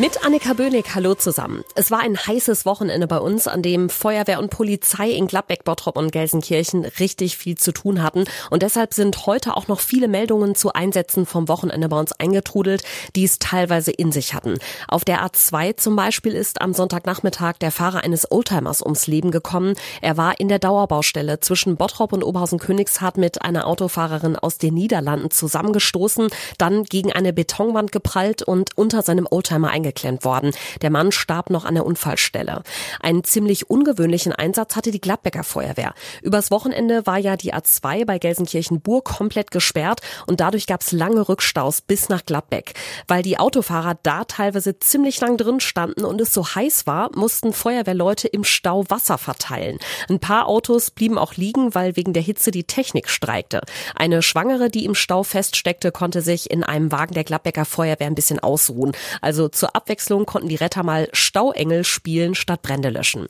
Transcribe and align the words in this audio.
Mit 0.00 0.24
Annika 0.24 0.52
Böhnig, 0.52 0.94
hallo 0.94 1.16
zusammen. 1.16 1.64
Es 1.74 1.90
war 1.90 1.98
ein 1.98 2.16
heißes 2.16 2.64
Wochenende 2.64 3.08
bei 3.08 3.18
uns, 3.18 3.48
an 3.48 3.62
dem 3.62 3.90
Feuerwehr 3.90 4.38
und 4.38 4.48
Polizei 4.48 5.10
in 5.10 5.26
Gladbeck, 5.26 5.64
Bottrop 5.64 5.96
und 5.96 6.12
Gelsenkirchen 6.12 6.84
richtig 6.84 7.36
viel 7.36 7.58
zu 7.58 7.72
tun 7.72 8.00
hatten. 8.00 8.24
Und 8.48 8.62
deshalb 8.62 8.94
sind 8.94 9.26
heute 9.26 9.56
auch 9.56 9.66
noch 9.66 9.80
viele 9.80 10.06
Meldungen 10.06 10.54
zu 10.54 10.72
Einsätzen 10.72 11.26
vom 11.26 11.48
Wochenende 11.48 11.88
bei 11.88 11.98
uns 11.98 12.12
eingetrudelt, 12.12 12.84
die 13.16 13.24
es 13.24 13.40
teilweise 13.40 13.90
in 13.90 14.12
sich 14.12 14.34
hatten. 14.34 14.58
Auf 14.86 15.04
der 15.04 15.26
A2 15.26 15.76
zum 15.76 15.96
Beispiel 15.96 16.34
ist 16.34 16.60
am 16.60 16.74
Sonntagnachmittag 16.74 17.54
der 17.54 17.72
Fahrer 17.72 18.04
eines 18.04 18.30
Oldtimers 18.30 18.82
ums 18.82 19.08
Leben 19.08 19.32
gekommen. 19.32 19.74
Er 20.00 20.16
war 20.16 20.38
in 20.38 20.46
der 20.46 20.60
Dauerbaustelle 20.60 21.40
zwischen 21.40 21.74
Bottrop 21.74 22.12
und 22.12 22.22
Oberhausen-Königshardt 22.22 23.16
mit 23.16 23.42
einer 23.42 23.66
Autofahrerin 23.66 24.36
aus 24.36 24.58
den 24.58 24.74
Niederlanden 24.74 25.32
zusammengestoßen, 25.32 26.28
dann 26.56 26.84
gegen 26.84 27.12
eine 27.12 27.32
Betonwand 27.32 27.90
geprallt 27.90 28.44
und 28.44 28.78
unter 28.78 29.02
seinem 29.02 29.26
Oldtimer 29.28 29.70
eingegangen 29.70 29.87
eingeklemmt 29.88 30.24
worden. 30.24 30.52
Der 30.82 30.90
Mann 30.90 31.12
starb 31.12 31.50
noch 31.50 31.64
an 31.64 31.74
der 31.74 31.86
Unfallstelle. 31.86 32.62
Einen 33.00 33.24
ziemlich 33.24 33.70
ungewöhnlichen 33.70 34.32
Einsatz 34.32 34.76
hatte 34.76 34.90
die 34.90 35.00
Gladbecker 35.00 35.44
Feuerwehr. 35.44 35.94
Übers 36.22 36.50
Wochenende 36.50 37.06
war 37.06 37.18
ja 37.18 37.36
die 37.36 37.54
A2 37.54 38.04
bei 38.04 38.18
Gelsenkirchen-Bur 38.18 39.04
komplett 39.04 39.50
gesperrt 39.50 40.00
und 40.26 40.40
dadurch 40.40 40.66
gab 40.66 40.82
es 40.82 40.92
lange 40.92 41.28
Rückstaus 41.28 41.80
bis 41.80 42.08
nach 42.08 42.24
Gladbeck. 42.24 42.74
Weil 43.06 43.22
die 43.22 43.38
Autofahrer 43.38 43.98
da 44.02 44.24
teilweise 44.24 44.78
ziemlich 44.78 45.20
lang 45.20 45.36
drin 45.36 45.60
standen 45.60 46.04
und 46.04 46.20
es 46.20 46.34
so 46.34 46.46
heiß 46.46 46.86
war, 46.86 47.10
mussten 47.16 47.52
Feuerwehrleute 47.52 48.28
im 48.28 48.44
Stau 48.44 48.84
Wasser 48.88 49.18
verteilen. 49.18 49.78
Ein 50.08 50.20
paar 50.20 50.46
Autos 50.48 50.90
blieben 50.90 51.18
auch 51.18 51.34
liegen, 51.34 51.74
weil 51.74 51.96
wegen 51.96 52.12
der 52.12 52.22
Hitze 52.22 52.50
die 52.50 52.64
Technik 52.64 53.08
streikte. 53.08 53.62
Eine 53.94 54.22
Schwangere, 54.22 54.68
die 54.68 54.84
im 54.84 54.94
Stau 54.94 55.22
feststeckte, 55.22 55.92
konnte 55.92 56.20
sich 56.20 56.50
in 56.50 56.62
einem 56.62 56.92
Wagen 56.92 57.14
der 57.14 57.24
Gladbecker 57.24 57.64
Feuerwehr 57.64 58.06
ein 58.06 58.14
bisschen 58.14 58.38
ausruhen. 58.38 58.92
Also 59.20 59.48
zur 59.48 59.74
Abwechslung 59.78 60.26
konnten 60.26 60.48
die 60.48 60.56
Retter 60.56 60.82
mal 60.82 61.08
Stauengel 61.12 61.84
spielen 61.84 62.34
statt 62.34 62.62
Brände 62.62 62.90
löschen. 62.90 63.28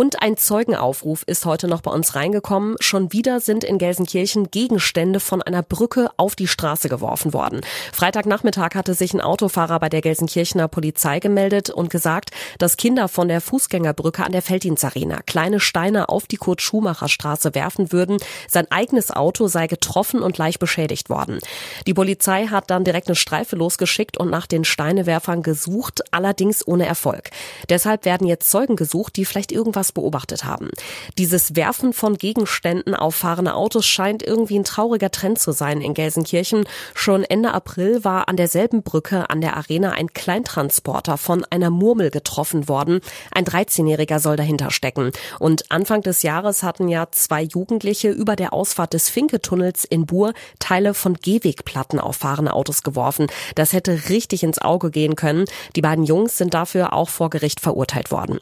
Und 0.00 0.22
ein 0.22 0.38
Zeugenaufruf 0.38 1.24
ist 1.26 1.44
heute 1.44 1.68
noch 1.68 1.82
bei 1.82 1.90
uns 1.90 2.14
reingekommen. 2.14 2.76
Schon 2.80 3.12
wieder 3.12 3.38
sind 3.38 3.64
in 3.64 3.76
Gelsenkirchen 3.76 4.50
Gegenstände 4.50 5.20
von 5.20 5.42
einer 5.42 5.62
Brücke 5.62 6.08
auf 6.16 6.34
die 6.34 6.46
Straße 6.46 6.88
geworfen 6.88 7.34
worden. 7.34 7.60
Freitagnachmittag 7.92 8.70
hatte 8.76 8.94
sich 8.94 9.12
ein 9.12 9.20
Autofahrer 9.20 9.78
bei 9.78 9.90
der 9.90 10.00
Gelsenkirchener 10.00 10.68
Polizei 10.68 11.20
gemeldet 11.20 11.68
und 11.68 11.90
gesagt, 11.90 12.30
dass 12.56 12.78
Kinder 12.78 13.08
von 13.08 13.28
der 13.28 13.42
Fußgängerbrücke 13.42 14.24
an 14.24 14.32
der 14.32 14.40
Felddienstarena 14.40 15.20
kleine 15.26 15.60
Steine 15.60 16.08
auf 16.08 16.26
die 16.26 16.38
Kurt-Schumacher-Straße 16.38 17.54
werfen 17.54 17.92
würden. 17.92 18.16
Sein 18.48 18.70
eigenes 18.70 19.10
Auto 19.10 19.48
sei 19.48 19.66
getroffen 19.66 20.22
und 20.22 20.38
leicht 20.38 20.60
beschädigt 20.60 21.10
worden. 21.10 21.40
Die 21.86 21.92
Polizei 21.92 22.46
hat 22.46 22.70
dann 22.70 22.84
direkt 22.84 23.08
eine 23.08 23.16
Streife 23.16 23.54
losgeschickt 23.54 24.16
und 24.16 24.30
nach 24.30 24.46
den 24.46 24.64
Steinewerfern 24.64 25.42
gesucht, 25.42 26.00
allerdings 26.10 26.66
ohne 26.66 26.86
Erfolg. 26.86 27.28
Deshalb 27.68 28.06
werden 28.06 28.26
jetzt 28.26 28.50
Zeugen 28.50 28.76
gesucht, 28.76 29.16
die 29.16 29.26
vielleicht 29.26 29.52
irgendwas 29.52 29.89
beobachtet 29.92 30.44
haben. 30.44 30.70
Dieses 31.18 31.56
Werfen 31.56 31.92
von 31.92 32.16
Gegenständen 32.16 32.94
auf 32.94 33.14
fahrende 33.14 33.54
Autos 33.54 33.86
scheint 33.86 34.22
irgendwie 34.22 34.58
ein 34.58 34.64
trauriger 34.64 35.10
Trend 35.10 35.38
zu 35.38 35.52
sein 35.52 35.80
in 35.80 35.94
Gelsenkirchen. 35.94 36.64
Schon 36.94 37.24
Ende 37.24 37.52
April 37.52 38.04
war 38.04 38.28
an 38.28 38.36
derselben 38.36 38.82
Brücke 38.82 39.30
an 39.30 39.40
der 39.40 39.56
Arena 39.56 39.92
ein 39.92 40.12
Kleintransporter 40.12 41.18
von 41.18 41.44
einer 41.50 41.70
Murmel 41.70 42.10
getroffen 42.10 42.68
worden. 42.68 43.00
Ein 43.32 43.44
13-Jähriger 43.44 44.18
soll 44.18 44.36
dahinter 44.36 44.70
stecken. 44.70 45.12
Und 45.38 45.70
Anfang 45.70 46.02
des 46.02 46.22
Jahres 46.22 46.62
hatten 46.62 46.88
ja 46.88 47.08
zwei 47.10 47.42
Jugendliche 47.42 48.10
über 48.10 48.36
der 48.36 48.52
Ausfahrt 48.52 48.92
des 48.92 49.08
Finke-Tunnels 49.08 49.84
in 49.84 50.06
Buhr 50.06 50.32
Teile 50.58 50.94
von 50.94 51.14
Gehwegplatten 51.14 51.98
auf 52.00 52.16
fahrende 52.16 52.52
Autos 52.52 52.82
geworfen. 52.82 53.26
Das 53.54 53.72
hätte 53.72 54.08
richtig 54.08 54.42
ins 54.42 54.58
Auge 54.58 54.90
gehen 54.90 55.16
können. 55.16 55.44
Die 55.76 55.82
beiden 55.82 56.04
Jungs 56.04 56.36
sind 56.36 56.54
dafür 56.54 56.92
auch 56.92 57.08
vor 57.08 57.30
Gericht 57.30 57.60
verurteilt 57.60 58.10
worden. 58.10 58.40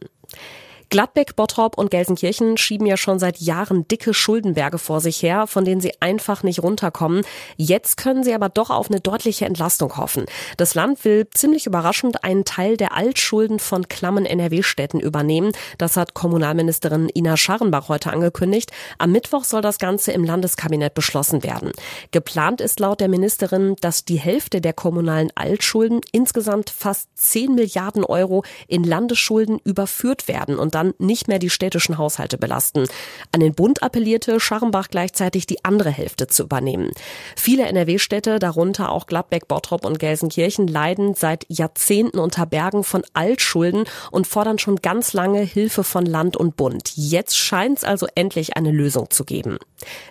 Gladbeck, 0.91 1.37
Bottrop 1.37 1.77
und 1.77 1.91
Gelsenkirchen 1.91 2.57
schieben 2.57 2.87
ja 2.87 2.97
schon 2.97 3.19
seit 3.19 3.39
Jahren 3.41 3.87
dicke 3.89 4.15
Schuldenberge 4.15 4.79
vor 4.79 5.03
sich 5.03 5.23
her, 5.23 5.47
von 5.47 5.67
denen 5.67 5.83
sie 5.83 5.93
einfach 6.01 6.43
nicht 6.43 6.63
runterkommen. 6.63 7.25
Jetzt 7.59 7.99
können 7.99 8.25
sie 8.25 8.33
aber 8.33 8.49
doch 8.49 8.71
auf 8.71 8.89
eine 8.89 9.01
deutliche 9.01 9.45
Entlastung 9.45 9.99
hoffen. 9.99 10.25
Das 10.57 10.75
Land 10.75 11.05
will 11.05 11.29
ziemlich 11.35 11.67
überraschend 11.67 12.25
einen 12.25 12.47
Teil 12.47 12.79
der 12.79 12.97
Altschulden 12.97 13.59
von 13.59 13.89
klammen 13.89 14.25
NRW-Städten 14.25 14.99
übernehmen. 14.99 15.53
Das 15.77 15.99
hat 15.99 16.15
Kommunalministerin 16.15 17.11
Ina 17.15 17.37
Scharrenbach 17.37 17.91
heute 17.91 18.11
angekündigt. 18.11 18.73
Am 18.97 19.13
Mittwoch 19.13 19.45
soll 19.45 19.61
das 19.61 19.79
Ganze 19.79 20.13
im 20.13 20.25
Landeskabinett 20.25 20.95
beschlossen 20.95 21.43
werden. 21.43 21.73
Geplant 22.13 22.63
ist 22.63 22.81
laut 22.81 23.01
der 23.01 23.09
Ministerin, 23.09 23.77
dass 23.83 24.07
die 24.07 24.19
Hälfte 24.19 24.63
der 24.63 24.73
kommunalen 24.73 25.31
Altschulden, 25.35 26.01
insgesamt 26.13 26.71
fast 26.71 27.11
10 27.15 27.55
Milliarden 27.55 28.05
Euro, 28.05 28.43
in 28.69 28.85
Landesschulden 28.85 29.59
überführt 29.65 30.29
werden 30.29 30.59
und 30.59 30.78
dann 30.79 30.95
nicht 30.99 31.27
mehr 31.27 31.41
die 31.41 31.51
städtischen 31.51 31.99
Haushalte 31.99 32.39
belasten. 32.39 32.87
An 33.33 33.41
den 33.41 33.55
Bund 33.55 33.83
appellierte 33.83 34.39
Scharrenbach 34.39 34.89
gleichzeitig 34.89 35.47
die 35.47 35.65
andere 35.65 35.91
Hälfte 35.91 36.29
zu 36.29 36.45
übernehmen. 36.45 36.93
Viele 37.37 37.67
NRW-Städte, 37.67 38.39
darunter 38.39 38.93
auch 38.93 39.07
Gladbeck, 39.07 39.49
Bottrop 39.49 39.85
und 39.85 39.99
Gelsenkirchen, 39.99 40.69
leiden 40.69 41.15
seit 41.15 41.45
Jahrzehnten 41.49 42.19
unter 42.19 42.47
Bergen 42.47 42.85
von 42.85 43.03
Altschulden 43.13 43.85
und 44.13 44.27
fordern 44.27 44.59
schon 44.59 44.77
ganz 44.77 45.13
lange 45.13 45.41
Hilfe 45.41 45.83
von 45.83 46.07
Land 46.07 46.37
und 46.37 46.57
Bund. 46.57 46.93
Jetzt 46.95 47.37
scheint 47.37 47.79
es 47.79 47.85
also 47.85 48.07
endlich 48.15 48.57
eine 48.57 48.71
Lösung 48.71 49.11
zu 49.11 49.25
geben. 49.25 49.59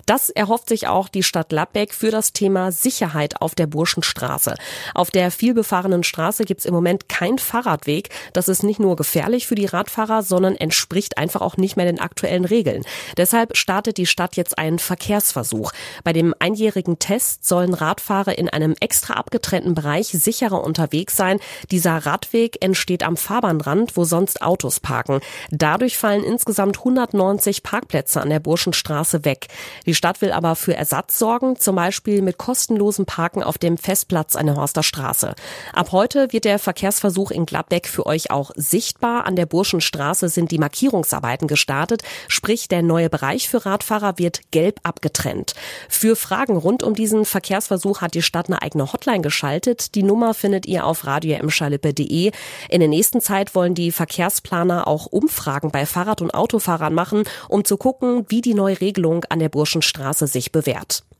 Das 0.05 0.29
erhofft 0.29 0.69
sich 0.69 0.87
auch 0.87 1.09
die 1.09 1.23
Stadt 1.23 1.49
Gladbeck 1.49 1.93
für 1.93 2.11
das 2.11 2.33
Thema 2.33 2.71
Sicherheit 2.71 3.41
auf 3.41 3.55
der 3.55 3.67
Burschenstraße. 3.67 4.55
Auf 4.93 5.11
der 5.11 5.31
vielbefahrenen 5.31 6.03
Straße 6.03 6.43
gibt 6.43 6.61
es 6.61 6.65
im 6.65 6.73
Moment 6.73 7.09
keinen 7.09 7.37
Fahrradweg. 7.37 8.09
Das 8.33 8.47
ist 8.47 8.63
nicht 8.63 8.79
nur 8.79 8.95
gefährlich 8.95 9.47
für 9.47 9.55
die 9.55 9.65
Radfahrer, 9.65 10.23
sondern 10.23 10.55
entspricht 10.57 11.17
einfach 11.17 11.41
auch 11.41 11.57
nicht 11.57 11.77
mehr 11.77 11.85
den 11.85 11.99
aktuellen 11.99 12.45
Regeln. 12.45 12.83
Deshalb 13.15 13.55
startet 13.57 13.97
die 13.97 14.05
Stadt 14.05 14.35
jetzt 14.35 14.57
einen 14.57 14.79
Verkehrsversuch. 14.79 15.71
Bei 16.03 16.13
dem 16.13 16.33
einjährigen 16.39 16.99
Test 16.99 17.47
sollen 17.47 17.73
Radfahrer 17.73 18.37
in 18.37 18.49
einem 18.49 18.75
extra 18.79 19.13
abgetrennten 19.13 19.75
Bereich 19.75 20.07
sicherer 20.07 20.63
unterwegs 20.63 21.15
sein. 21.15 21.39
Dieser 21.71 21.97
Radweg 22.05 22.63
entsteht 22.63 23.03
am 23.03 23.17
Fahrbahnrand, 23.17 23.95
wo 23.97 24.03
sonst 24.03 24.41
Autos 24.41 24.79
parken. 24.79 25.21
Dadurch 25.51 25.97
fallen 25.97 26.23
insgesamt 26.23 26.79
190 26.79 27.63
Parkplätze 27.63 28.21
an 28.21 28.29
der 28.29 28.39
Burschenstraße 28.39 29.25
weg. 29.25 29.47
Die 29.85 29.95
Stadt 29.95 30.21
will 30.21 30.31
aber 30.31 30.55
für 30.55 30.75
Ersatz 30.75 31.19
sorgen, 31.19 31.57
zum 31.57 31.75
Beispiel 31.75 32.21
mit 32.21 32.37
kostenlosem 32.37 33.05
Parken 33.05 33.43
auf 33.43 33.57
dem 33.57 33.77
Festplatz 33.77 34.35
an 34.35 34.45
der 34.45 34.55
Horster 34.55 34.83
Straße. 34.83 35.35
Ab 35.73 35.91
heute 35.91 36.31
wird 36.31 36.45
der 36.45 36.59
Verkehrsversuch 36.59 37.31
in 37.31 37.45
Gladbeck 37.45 37.87
für 37.87 38.05
euch 38.05 38.31
auch 38.31 38.51
sichtbar. 38.55 39.25
An 39.25 39.35
der 39.35 39.45
Burschenstraße 39.45 40.29
sind 40.29 40.46
sind 40.47 40.51
die 40.51 40.59
Markierungsarbeiten 40.59 41.47
gestartet, 41.47 42.03
sprich 42.29 42.69
der 42.69 42.81
neue 42.81 43.09
Bereich 43.09 43.49
für 43.49 43.65
Radfahrer 43.65 44.17
wird 44.17 44.39
gelb 44.51 44.79
abgetrennt. 44.83 45.55
Für 45.89 46.15
Fragen 46.15 46.55
rund 46.55 46.83
um 46.83 46.93
diesen 46.93 47.25
Verkehrsversuch 47.25 47.99
hat 47.99 48.13
die 48.13 48.21
Stadt 48.21 48.47
eine 48.47 48.61
eigene 48.61 48.93
Hotline 48.93 49.21
geschaltet. 49.21 49.93
Die 49.95 50.03
Nummer 50.03 50.33
findet 50.33 50.65
ihr 50.65 50.85
auf 50.85 51.05
radioemschalippe.de. 51.05 52.31
In 52.69 52.79
der 52.79 52.87
nächsten 52.87 53.19
Zeit 53.19 53.55
wollen 53.55 53.75
die 53.75 53.91
Verkehrsplaner 53.91 54.87
auch 54.87 55.07
Umfragen 55.07 55.71
bei 55.71 55.85
Fahrrad- 55.85 56.21
und 56.21 56.33
Autofahrern 56.33 56.93
machen, 56.93 57.23
um 57.49 57.65
zu 57.65 57.75
gucken, 57.75 58.25
wie 58.29 58.39
die 58.39 58.53
neue 58.53 58.79
Regelung 58.79 59.25
an 59.25 59.39
der 59.39 59.49
Burschenstraße 59.49 60.27
sich 60.27 60.53
bewährt. 60.53 61.03